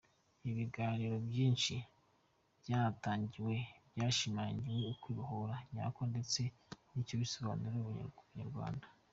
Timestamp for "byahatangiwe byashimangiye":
2.61-4.83